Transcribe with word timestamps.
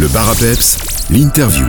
Le 0.00 0.08
bar 0.08 0.30
à 0.30 0.34
peps, 0.34 0.78
l'interview. 1.10 1.66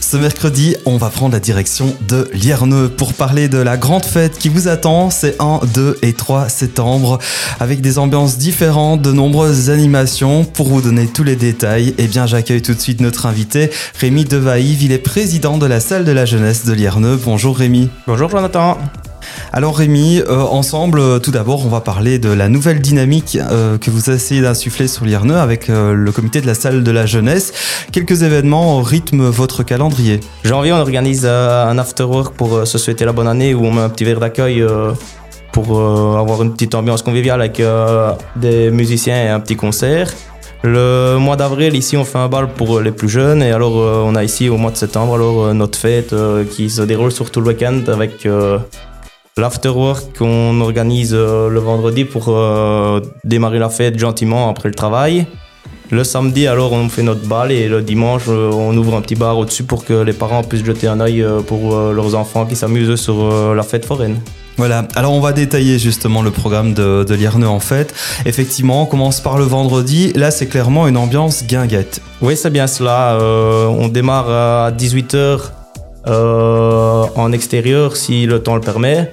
Ce 0.00 0.16
mercredi, 0.16 0.74
on 0.84 0.96
va 0.96 1.08
prendre 1.08 1.32
la 1.32 1.38
direction 1.38 1.94
de 2.08 2.28
Lierneux 2.32 2.88
pour 2.88 3.14
parler 3.14 3.46
de 3.46 3.58
la 3.58 3.76
grande 3.76 4.04
fête 4.04 4.36
qui 4.36 4.48
vous 4.48 4.66
attend. 4.66 5.10
C'est 5.10 5.40
1, 5.40 5.60
2 5.72 5.98
et 6.02 6.12
3 6.12 6.48
septembre 6.48 7.20
avec 7.60 7.80
des 7.80 8.00
ambiances 8.00 8.36
différentes, 8.36 9.00
de 9.00 9.12
nombreuses 9.12 9.70
animations. 9.70 10.42
Pour 10.42 10.66
vous 10.66 10.80
donner 10.80 11.06
tous 11.06 11.22
les 11.22 11.36
détails, 11.36 11.94
eh 11.98 12.08
bien, 12.08 12.26
j'accueille 12.26 12.62
tout 12.62 12.74
de 12.74 12.80
suite 12.80 13.00
notre 13.00 13.26
invité, 13.26 13.70
Rémi 14.00 14.24
Devaïve. 14.24 14.82
Il 14.82 14.90
est 14.90 14.98
président 14.98 15.56
de 15.56 15.66
la 15.66 15.78
salle 15.78 16.04
de 16.04 16.10
la 16.10 16.24
jeunesse 16.24 16.66
de 16.66 16.72
Lierneux. 16.72 17.16
Bonjour 17.24 17.56
Rémi. 17.56 17.90
Bonjour 18.08 18.28
Jonathan. 18.28 18.76
Alors 19.52 19.76
Rémi, 19.76 20.20
euh, 20.20 20.42
ensemble, 20.42 21.00
euh, 21.00 21.18
tout 21.18 21.32
d'abord, 21.32 21.66
on 21.66 21.68
va 21.68 21.80
parler 21.80 22.18
de 22.18 22.28
la 22.28 22.48
nouvelle 22.48 22.80
dynamique 22.80 23.36
euh, 23.40 23.78
que 23.78 23.90
vous 23.90 24.10
essayez 24.10 24.42
d'insuffler 24.42 24.86
sur 24.86 25.04
l'IRNE 25.04 25.32
avec 25.32 25.68
le 25.68 26.10
comité 26.12 26.40
de 26.40 26.46
la 26.46 26.54
salle 26.54 26.84
de 26.84 26.90
la 26.90 27.06
jeunesse. 27.06 27.52
Quelques 27.92 28.22
événements 28.22 28.80
rythment 28.80 29.30
votre 29.30 29.62
calendrier. 29.62 30.20
Janvier, 30.44 30.72
on 30.72 30.78
organise 30.78 31.26
un 31.26 31.76
after-work 31.78 32.34
pour 32.34 32.66
se 32.66 32.78
souhaiter 32.78 33.04
la 33.04 33.12
bonne 33.12 33.28
année 33.28 33.54
où 33.54 33.64
on 33.64 33.72
met 33.72 33.80
un 33.80 33.88
petit 33.88 34.04
verre 34.04 34.20
d'accueil 34.20 34.64
pour 35.52 35.80
avoir 35.80 36.42
une 36.42 36.52
petite 36.52 36.74
ambiance 36.74 37.02
conviviale 37.02 37.40
avec 37.40 37.62
des 38.36 38.70
musiciens 38.70 39.24
et 39.24 39.28
un 39.28 39.40
petit 39.40 39.56
concert. 39.56 40.12
Le 40.62 41.16
mois 41.18 41.36
d'avril, 41.36 41.74
ici, 41.74 41.96
on 41.96 42.04
fait 42.04 42.18
un 42.18 42.28
bal 42.28 42.48
pour 42.48 42.80
les 42.80 42.92
plus 42.92 43.08
jeunes. 43.08 43.42
Et 43.42 43.50
alors, 43.50 43.74
on 43.74 44.14
a 44.14 44.22
ici, 44.24 44.48
au 44.48 44.56
mois 44.56 44.70
de 44.70 44.76
septembre, 44.76 45.14
alors 45.14 45.54
notre 45.54 45.78
fête 45.78 46.14
qui 46.50 46.70
se 46.70 46.82
déroule 46.82 47.12
sur 47.12 47.30
tout 47.30 47.40
le 47.40 47.48
week-end 47.48 47.80
avec 47.88 48.26
l'afterwork 49.40 50.18
qu'on 50.18 50.60
organise 50.60 51.14
euh, 51.14 51.48
le 51.48 51.58
vendredi 51.60 52.04
pour 52.04 52.26
euh, 52.28 53.00
démarrer 53.24 53.58
la 53.58 53.70
fête 53.70 53.98
gentiment 53.98 54.48
après 54.48 54.68
le 54.68 54.74
travail. 54.74 55.26
Le 55.90 56.04
samedi, 56.04 56.46
alors, 56.46 56.72
on 56.72 56.88
fait 56.88 57.02
notre 57.02 57.26
bal 57.26 57.50
et 57.50 57.66
le 57.68 57.82
dimanche, 57.82 58.22
euh, 58.28 58.52
on 58.52 58.76
ouvre 58.76 58.94
un 58.94 59.00
petit 59.00 59.16
bar 59.16 59.36
au-dessus 59.38 59.64
pour 59.64 59.84
que 59.84 59.94
les 59.94 60.12
parents 60.12 60.44
puissent 60.44 60.64
jeter 60.64 60.86
un 60.86 61.00
œil 61.00 61.26
pour 61.48 61.76
leurs 61.76 62.14
enfants 62.14 62.46
qui 62.46 62.54
s'amusent 62.54 62.94
sur 62.94 63.54
la 63.54 63.62
fête 63.64 63.84
foraine. 63.84 64.20
Voilà, 64.56 64.86
alors 64.94 65.12
on 65.12 65.20
va 65.20 65.32
détailler 65.32 65.78
justement 65.78 66.22
le 66.22 66.30
programme 66.30 66.74
de, 66.74 67.02
de 67.02 67.44
en 67.44 67.60
fait. 67.60 67.92
Effectivement, 68.24 68.82
on 68.82 68.86
commence 68.86 69.20
par 69.20 69.36
le 69.36 69.44
vendredi. 69.44 70.12
Là, 70.14 70.30
c'est 70.30 70.46
clairement 70.46 70.86
une 70.86 70.96
ambiance 70.96 71.44
guinguette. 71.44 72.00
Oui, 72.20 72.36
c'est 72.36 72.50
bien 72.50 72.68
cela. 72.68 73.18
on 73.20 73.88
démarre 73.88 74.30
à 74.30 74.70
18h 74.70 75.40
en 76.06 77.32
extérieur 77.32 77.96
si 77.96 78.26
le 78.26 78.42
temps 78.44 78.54
le 78.54 78.60
permet 78.60 79.10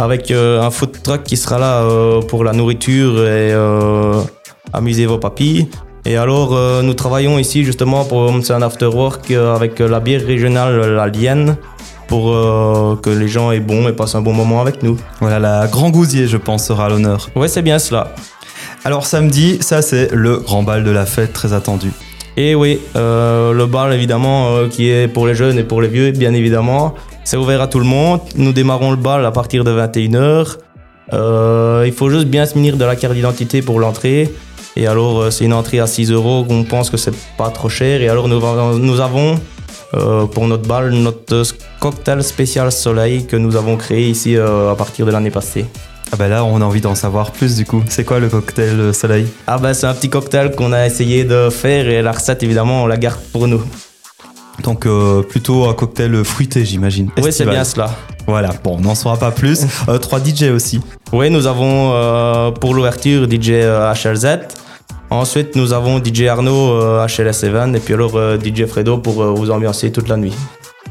avec 0.00 0.30
euh, 0.30 0.62
un 0.62 0.70
food 0.70 1.02
truck 1.02 1.22
qui 1.24 1.36
sera 1.36 1.58
là 1.58 1.82
euh, 1.82 2.22
pour 2.22 2.42
la 2.42 2.52
nourriture 2.52 3.18
et 3.18 3.52
euh, 3.52 4.20
amuser 4.72 5.06
vos 5.06 5.18
papilles. 5.18 5.68
Et 6.06 6.16
alors, 6.16 6.58
nous 6.82 6.94
travaillons 6.94 7.38
ici 7.38 7.62
justement 7.62 8.06
pour 8.06 8.32
un 8.32 8.62
after 8.62 8.86
work 8.86 9.30
avec 9.30 9.80
la 9.80 10.00
bière 10.00 10.24
régionale 10.24 10.80
La 10.94 11.08
Lienne 11.08 11.58
pour 12.08 12.32
que 13.02 13.10
les 13.10 13.28
gens 13.28 13.50
aient 13.52 13.60
bon 13.60 13.86
et 13.86 13.92
passent 13.92 14.14
un 14.14 14.22
bon 14.22 14.32
moment 14.32 14.62
avec 14.62 14.82
nous. 14.82 14.96
Voilà, 15.20 15.38
la 15.38 15.66
Grand 15.66 15.90
Gousier, 15.90 16.26
je 16.26 16.38
pense, 16.38 16.66
sera 16.66 16.86
à 16.86 16.88
l'honneur. 16.88 17.28
Oui, 17.36 17.50
c'est 17.50 17.60
bien 17.60 17.78
cela. 17.78 18.14
Alors 18.86 19.04
samedi, 19.04 19.58
ça 19.60 19.82
c'est 19.82 20.08
le 20.10 20.38
grand 20.38 20.62
bal 20.62 20.84
de 20.84 20.90
la 20.90 21.04
fête 21.04 21.34
très 21.34 21.52
attendu. 21.52 21.92
Et 22.38 22.54
oui, 22.54 22.80
le 22.94 23.64
bal 23.66 23.92
évidemment 23.92 24.68
qui 24.70 24.88
est 24.88 25.06
pour 25.06 25.26
les 25.26 25.34
jeunes 25.34 25.58
et 25.58 25.64
pour 25.64 25.82
les 25.82 25.88
vieux, 25.88 26.12
bien 26.12 26.32
évidemment. 26.32 26.94
C'est 27.30 27.36
ouvert 27.36 27.62
à 27.62 27.68
tout 27.68 27.78
le 27.78 27.84
monde. 27.84 28.22
Nous 28.34 28.52
démarrons 28.52 28.90
le 28.90 28.96
bal 28.96 29.24
à 29.24 29.30
partir 29.30 29.62
de 29.62 29.70
21h. 29.70 30.56
Euh, 31.12 31.84
il 31.86 31.92
faut 31.92 32.10
juste 32.10 32.26
bien 32.26 32.44
se 32.44 32.56
munir 32.56 32.76
de 32.76 32.84
la 32.84 32.96
carte 32.96 33.14
d'identité 33.14 33.62
pour 33.62 33.78
l'entrée. 33.78 34.34
Et 34.74 34.88
alors, 34.88 35.20
euh, 35.20 35.30
c'est 35.30 35.44
une 35.44 35.52
entrée 35.52 35.78
à 35.78 35.86
6 35.86 36.10
euros. 36.10 36.44
On 36.48 36.64
pense 36.64 36.90
que 36.90 36.96
c'est 36.96 37.14
pas 37.38 37.50
trop 37.50 37.68
cher. 37.68 38.02
Et 38.02 38.08
alors, 38.08 38.26
nous, 38.26 38.40
nous 38.80 39.00
avons 39.00 39.38
euh, 39.94 40.26
pour 40.26 40.48
notre 40.48 40.66
bal 40.66 40.90
notre 40.90 41.44
cocktail 41.78 42.24
spécial 42.24 42.72
soleil 42.72 43.24
que 43.28 43.36
nous 43.36 43.54
avons 43.54 43.76
créé 43.76 44.08
ici 44.08 44.36
à 44.36 44.74
partir 44.76 45.06
de 45.06 45.12
l'année 45.12 45.30
passée. 45.30 45.66
Ah 46.10 46.16
bah 46.16 46.26
là, 46.26 46.44
on 46.44 46.60
a 46.60 46.64
envie 46.64 46.80
d'en 46.80 46.96
savoir 46.96 47.30
plus 47.30 47.54
du 47.54 47.64
coup. 47.64 47.84
C'est 47.88 48.02
quoi 48.02 48.18
le 48.18 48.28
cocktail 48.28 48.92
soleil? 48.92 49.28
Ah 49.46 49.58
bah 49.58 49.72
c'est 49.72 49.86
un 49.86 49.94
petit 49.94 50.10
cocktail 50.10 50.56
qu'on 50.56 50.72
a 50.72 50.84
essayé 50.84 51.22
de 51.22 51.48
faire 51.48 51.88
et 51.88 52.02
la 52.02 52.10
recette 52.10 52.42
évidemment 52.42 52.82
on 52.82 52.88
la 52.88 52.96
garde 52.96 53.20
pour 53.32 53.46
nous. 53.46 53.62
Donc 54.62 54.86
euh, 54.86 55.22
plutôt 55.22 55.66
un 55.66 55.74
cocktail 55.74 56.24
fruité, 56.24 56.64
j'imagine. 56.64 57.10
Oui, 57.22 57.32
c'est 57.32 57.46
bien 57.46 57.64
cela. 57.64 57.90
Voilà, 58.26 58.50
bon, 58.62 58.76
on 58.78 58.80
n'en 58.80 58.94
saura 58.94 59.16
pas 59.16 59.30
plus. 59.30 59.60
Euh, 59.88 59.98
trois 59.98 60.20
DJ 60.20 60.44
aussi. 60.54 60.80
Oui, 61.12 61.30
nous 61.30 61.46
avons 61.46 61.92
euh, 61.94 62.50
pour 62.50 62.74
l'ouverture 62.74 63.28
DJ 63.28 63.52
HLZ. 64.04 64.40
Ensuite, 65.08 65.56
nous 65.56 65.72
avons 65.72 66.02
DJ 66.04 66.24
Arnaud 66.24 66.78
HLS7 67.06 67.74
et 67.74 67.80
puis 67.80 67.94
alors 67.94 68.12
DJ 68.44 68.66
Fredo 68.66 68.98
pour 68.98 69.14
vous 69.34 69.50
ambiancer 69.50 69.90
toute 69.90 70.08
la 70.08 70.16
nuit. 70.16 70.34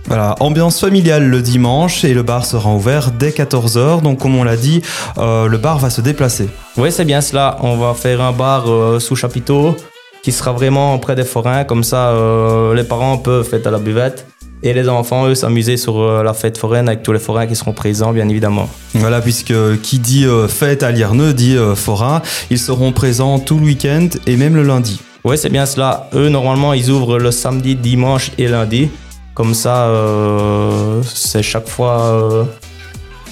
Voilà, 0.07 0.35
ambiance 0.39 0.79
familiale 0.79 1.29
le 1.29 1.41
dimanche 1.41 2.03
et 2.03 2.13
le 2.13 2.23
bar 2.23 2.45
sera 2.45 2.73
ouvert 2.73 3.11
dès 3.11 3.29
14h. 3.29 4.01
Donc, 4.01 4.19
comme 4.19 4.35
on 4.35 4.43
l'a 4.43 4.57
dit, 4.57 4.81
le 5.17 5.55
bar 5.57 5.77
va 5.79 5.89
se 5.89 6.01
déplacer. 6.01 6.49
Oui, 6.77 6.91
c'est 6.91 7.05
bien 7.05 7.21
cela. 7.21 7.57
On 7.61 7.77
va 7.77 7.93
faire 7.93 8.21
un 8.21 8.33
bar 8.33 8.65
sous 8.99 9.15
chapiteau 9.15 9.75
qui 10.21 10.31
sera 10.31 10.51
vraiment 10.51 10.97
près 10.99 11.15
des 11.15 11.23
forains. 11.23 11.63
Comme 11.63 11.83
ça, 11.83 12.09
euh, 12.09 12.73
les 12.73 12.83
parents 12.83 13.17
peuvent 13.17 13.47
faire 13.47 13.65
à 13.65 13.71
la 13.71 13.79
buvette. 13.79 14.25
Et 14.61 14.73
les 14.73 14.89
enfants, 14.89 15.27
eux, 15.27 15.35
s'amuser 15.35 15.77
sur 15.77 15.99
euh, 15.99 16.21
la 16.21 16.33
fête 16.33 16.57
foraine 16.57 16.89
avec 16.89 17.01
tous 17.01 17.13
les 17.13 17.19
forains 17.19 17.47
qui 17.47 17.55
seront 17.55 17.71
présents, 17.71 18.11
bien 18.11 18.27
évidemment. 18.27 18.69
Voilà, 18.93 19.21
puisque 19.21 19.53
qui 19.81 19.99
dit 19.99 20.25
euh, 20.25 20.47
fête 20.47 20.83
à 20.83 20.91
Lierneux 20.91 21.33
dit 21.33 21.57
forain. 21.75 22.21
Ils 22.49 22.59
seront 22.59 22.91
présents 22.91 23.39
tout 23.39 23.57
le 23.57 23.65
week-end 23.65 24.09
et 24.27 24.35
même 24.35 24.55
le 24.55 24.63
lundi. 24.63 24.99
Oui, 25.23 25.37
c'est 25.37 25.49
bien 25.49 25.65
cela. 25.65 26.09
Eux, 26.13 26.29
normalement, 26.29 26.73
ils 26.73 26.89
ouvrent 26.89 27.17
le 27.17 27.31
samedi, 27.31 27.75
dimanche 27.75 28.31
et 28.37 28.47
lundi. 28.47 28.89
Comme 29.33 29.53
ça, 29.53 29.89
c'est 31.03 31.43
chaque 31.43 31.69
fois 31.69 32.45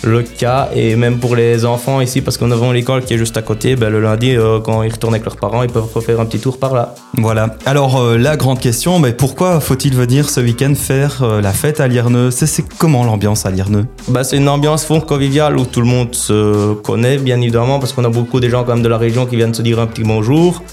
le 0.08 0.24
cas. 0.24 0.70
Et 0.76 0.96
même 0.96 1.20
pour 1.20 1.36
les 1.36 1.66
enfants 1.66 2.02
ici, 2.02 2.22
parce 2.22 2.38
qu'on 2.38 2.52
a 2.52 2.74
l'école 2.74 3.04
qui 3.04 3.14
est 3.14 3.18
juste 3.18 3.38
à 3.38 3.42
côté, 3.42 3.76
ben, 3.76 3.90
le 3.90 4.02
lundi, 4.02 4.36
euh, 4.36 4.60
quand 4.60 4.84
ils 4.84 4.92
retournent 4.92 5.14
avec 5.14 5.26
leurs 5.26 5.38
parents, 5.38 5.64
ils 5.64 5.70
peuvent 5.70 5.92
refaire 5.94 6.20
un 6.20 6.26
petit 6.26 6.40
tour 6.40 6.58
par 6.58 6.74
là. 6.74 6.96
Voilà. 7.18 7.56
Alors, 7.66 7.98
euh, 7.98 8.18
la 8.18 8.38
grande 8.38 8.60
question, 8.60 9.00
mais 9.00 9.14
pourquoi 9.14 9.60
faut-il 9.60 9.96
venir 9.96 10.30
ce 10.30 10.40
week-end 10.40 10.74
faire 10.76 11.22
euh, 11.22 11.42
la 11.42 11.52
fête 11.52 11.80
à 11.80 11.88
Lierneux? 11.88 12.32
C'est 12.32 12.48
comment 12.78 13.04
l'ambiance 13.04 13.46
à 13.46 13.52
Lierneux? 13.52 13.86
Ben, 14.08 14.24
C'est 14.24 14.38
une 14.38 14.50
ambiance 14.50 14.86
fond 14.86 15.00
conviviale 15.00 15.58
où 15.58 15.66
tout 15.66 15.82
le 15.82 15.88
monde 15.88 16.14
se 16.16 16.74
connaît, 16.74 17.18
bien 17.18 17.40
évidemment, 17.42 17.80
parce 17.80 17.94
qu'on 17.94 18.06
a 18.06 18.10
beaucoup 18.10 18.40
de 18.40 18.50
gens 18.50 18.64
quand 18.64 18.74
même 18.74 18.84
de 18.84 18.90
la 18.90 18.98
région 18.98 19.26
qui 19.26 19.36
viennent 19.36 19.54
se 19.54 19.62
dire 19.62 19.80
un 19.80 19.88
petit 19.88 20.04
bonjour. 20.04 20.64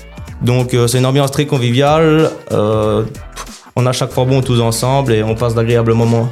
Donc, 0.42 0.76
c'est 0.88 0.98
une 0.98 1.06
ambiance 1.06 1.30
très 1.30 1.46
conviviale. 1.46 2.30
on 2.50 3.86
a 3.86 3.92
chaque 3.92 4.12
fois 4.12 4.24
bon 4.24 4.40
tous 4.40 4.60
ensemble 4.60 5.12
et 5.12 5.22
on 5.22 5.34
passe 5.34 5.54
d'agréables 5.54 5.94
moments. 5.94 6.28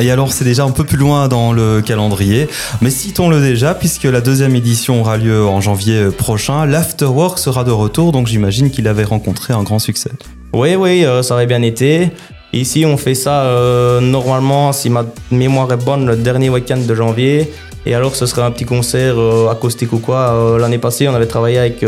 Et 0.00 0.10
alors, 0.10 0.32
c'est 0.32 0.44
déjà 0.44 0.64
un 0.64 0.70
peu 0.70 0.84
plus 0.84 0.96
loin 0.96 1.28
dans 1.28 1.52
le 1.52 1.82
calendrier, 1.82 2.48
mais 2.80 2.88
citons-le 2.88 3.38
déjà, 3.38 3.74
puisque 3.74 4.04
la 4.04 4.22
deuxième 4.22 4.56
édition 4.56 5.00
aura 5.00 5.18
lieu 5.18 5.44
en 5.44 5.60
janvier 5.60 6.06
prochain. 6.06 6.64
L'Afterwork 6.64 7.38
sera 7.38 7.64
de 7.64 7.70
retour, 7.70 8.10
donc 8.10 8.26
j'imagine 8.26 8.70
qu'il 8.70 8.88
avait 8.88 9.04
rencontré 9.04 9.52
un 9.52 9.62
grand 9.62 9.78
succès. 9.78 10.10
Oui, 10.54 10.74
oui, 10.74 11.04
euh, 11.04 11.22
ça 11.22 11.34
aurait 11.34 11.46
bien 11.46 11.60
été. 11.60 12.10
Ici, 12.54 12.86
on 12.86 12.96
fait 12.96 13.14
ça 13.14 13.42
euh, 13.42 14.00
normalement, 14.00 14.72
si 14.72 14.88
ma 14.88 15.04
mémoire 15.30 15.70
est 15.70 15.84
bonne, 15.84 16.06
le 16.06 16.16
dernier 16.16 16.48
week-end 16.48 16.78
de 16.78 16.94
janvier. 16.94 17.52
Et 17.84 17.94
alors, 17.94 18.16
ce 18.16 18.24
serait 18.24 18.42
un 18.42 18.50
petit 18.50 18.64
concert 18.64 19.18
euh, 19.18 19.50
acoustique 19.50 19.92
ou 19.92 19.98
quoi. 19.98 20.56
L'année 20.58 20.78
passée, 20.78 21.08
on 21.08 21.14
avait 21.14 21.26
travaillé 21.26 21.58
avec 21.58 21.84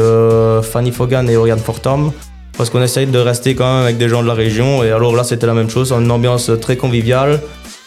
Fanny 0.62 0.92
Fogan 0.92 1.30
et 1.30 1.36
Oriane 1.36 1.58
Fortom 1.58 2.12
parce 2.58 2.68
qu'on 2.68 2.82
essaye 2.82 3.06
de 3.06 3.18
rester 3.18 3.54
quand 3.54 3.64
même 3.64 3.84
avec 3.84 3.96
des 3.96 4.10
gens 4.10 4.22
de 4.22 4.28
la 4.28 4.34
région. 4.34 4.84
Et 4.84 4.90
alors 4.90 5.16
là, 5.16 5.24
c'était 5.24 5.46
la 5.46 5.54
même 5.54 5.70
chose, 5.70 5.92
une 5.92 6.10
ambiance 6.10 6.50
très 6.60 6.76
conviviale. 6.76 7.40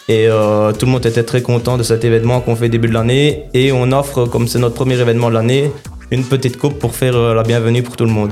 Et 0.08 0.28
euh, 0.28 0.72
tout 0.72 0.86
le 0.86 0.92
monde 0.92 1.04
était 1.04 1.24
très 1.24 1.42
content 1.42 1.76
de 1.76 1.82
cet 1.82 2.04
événement 2.04 2.40
qu'on 2.40 2.54
fait 2.54 2.68
début 2.68 2.86
de 2.86 2.94
l'année. 2.94 3.46
Et 3.54 3.72
on 3.72 3.90
offre, 3.90 4.26
comme 4.26 4.46
c'est 4.46 4.60
notre 4.60 4.76
premier 4.76 5.00
événement 5.00 5.30
de 5.30 5.34
l'année, 5.34 5.72
une 6.12 6.22
petite 6.22 6.58
coupe 6.58 6.78
pour 6.78 6.94
faire 6.94 7.16
euh, 7.16 7.34
la 7.34 7.42
bienvenue 7.42 7.82
pour 7.82 7.96
tout 7.96 8.04
le 8.04 8.12
monde. 8.12 8.30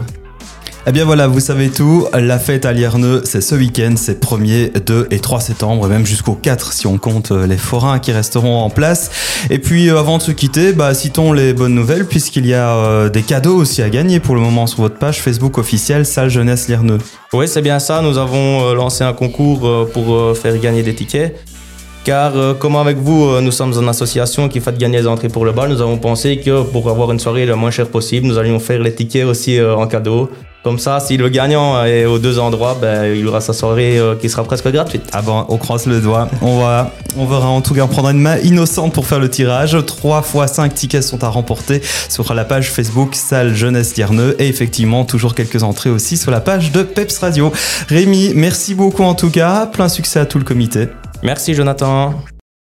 Eh 0.86 0.92
bien 0.92 1.04
voilà, 1.04 1.26
vous 1.26 1.40
savez 1.40 1.70
tout. 1.70 2.06
La 2.12 2.38
fête 2.38 2.64
à 2.64 2.72
Lierneux, 2.72 3.22
c'est 3.25 3.40
ce 3.40 3.56
week-end, 3.56 3.94
c'est 3.96 4.22
1er, 4.22 4.84
2 4.84 5.08
et 5.10 5.19
3 5.19 5.40
septembre, 5.40 5.87
et 5.87 5.88
même 5.88 6.06
jusqu'au 6.06 6.34
4 6.34 6.72
si 6.72 6.87
on 6.87 6.96
compte 6.96 7.32
euh, 7.32 7.46
les 7.49 7.56
forains 7.56 7.99
qui 7.99 8.12
resteront 8.12 8.60
en 8.60 8.70
place. 8.70 9.10
Et 9.50 9.58
puis 9.58 9.90
avant 9.90 10.19
de 10.19 10.22
se 10.22 10.31
quitter, 10.31 10.75
bah, 10.75 10.94
citons 10.94 11.32
les 11.32 11.54
bonnes 11.54 11.75
nouvelles, 11.75 12.06
puisqu'il 12.06 12.46
y 12.46 12.54
a 12.54 13.08
des 13.08 13.22
cadeaux 13.22 13.56
aussi 13.56 13.82
à 13.82 13.88
gagner 13.90 14.20
pour 14.20 14.37
le 14.37 14.40
moment 14.40 14.69
sur 14.69 14.82
votre 14.82 14.99
page 14.99 15.20
Facebook 15.20 15.58
officielle 15.58 16.06
Salle 16.06 16.31
Jeunesse 16.31 16.69
Lierneux. 16.69 16.99
Oui, 17.32 17.49
c'est 17.49 17.62
bien 17.62 17.81
ça. 17.81 18.00
Nous 18.00 18.16
avons 18.16 18.75
lancé 18.75 19.02
un 19.02 19.12
concours 19.12 19.88
pour 19.93 20.37
faire 20.37 20.56
gagner 20.58 20.84
des 20.84 20.94
tickets. 20.94 21.34
Car 22.04 22.36
euh, 22.36 22.52
comme 22.54 22.76
avec 22.76 22.98
vous, 22.98 23.24
euh, 23.24 23.40
nous 23.40 23.50
sommes 23.50 23.72
une 23.72 23.88
association 23.88 24.48
qui 24.48 24.60
fait 24.60 24.76
gagner 24.76 24.98
les 24.98 25.06
entrées 25.06 25.28
pour 25.30 25.44
le 25.44 25.52
bal, 25.52 25.70
nous 25.70 25.80
avons 25.80 25.96
pensé 25.96 26.36
que 26.38 26.62
pour 26.62 26.90
avoir 26.90 27.10
une 27.12 27.18
soirée 27.18 27.46
le 27.46 27.56
moins 27.56 27.70
chère 27.70 27.88
possible, 27.88 28.26
nous 28.26 28.38
allions 28.38 28.60
faire 28.60 28.80
les 28.80 28.94
tickets 28.94 29.24
aussi 29.24 29.58
euh, 29.58 29.74
en 29.74 29.86
cadeau. 29.86 30.30
Comme 30.64 30.78
ça, 30.78 30.98
si 30.98 31.18
le 31.18 31.28
gagnant 31.28 31.84
est 31.84 32.06
aux 32.06 32.18
deux 32.18 32.38
endroits, 32.38 32.74
ben, 32.80 33.04
il 33.14 33.28
aura 33.28 33.42
sa 33.42 33.52
soirée 33.52 33.98
euh, 33.98 34.16
qui 34.16 34.30
sera 34.30 34.44
presque 34.44 34.66
gratuite. 34.68 35.02
Ah 35.12 35.20
bon, 35.20 35.44
on 35.50 35.58
croise 35.58 35.84
le 35.84 36.00
doigt. 36.00 36.26
On 36.40 36.58
va, 36.58 36.90
on 37.18 37.26
verra 37.26 37.48
en 37.48 37.60
tout 37.60 37.74
cas 37.74 37.86
prendre 37.86 38.08
une 38.08 38.20
main 38.20 38.38
innocente 38.38 38.94
pour 38.94 39.06
faire 39.06 39.20
le 39.20 39.28
tirage. 39.28 39.76
3 39.84 40.22
fois 40.22 40.46
5 40.46 40.72
tickets 40.72 41.02
sont 41.02 41.22
à 41.22 41.28
remporter 41.28 41.82
sur 42.08 42.32
la 42.32 42.46
page 42.46 42.70
Facebook 42.70 43.14
Salle 43.14 43.54
Jeunesse 43.54 43.92
Dierneux 43.92 44.36
et 44.38 44.48
effectivement 44.48 45.04
toujours 45.04 45.34
quelques 45.34 45.62
entrées 45.62 45.90
aussi 45.90 46.16
sur 46.16 46.30
la 46.30 46.40
page 46.40 46.72
de 46.72 46.82
Peps 46.82 47.18
Radio. 47.18 47.52
Rémi, 47.88 48.32
merci 48.34 48.74
beaucoup 48.74 49.02
en 49.02 49.14
tout 49.14 49.30
cas. 49.30 49.66
Plein 49.66 49.90
succès 49.90 50.18
à 50.18 50.24
tout 50.24 50.38
le 50.38 50.44
comité. 50.44 50.88
Merci 51.25 51.55
Jonathan. 51.55 52.23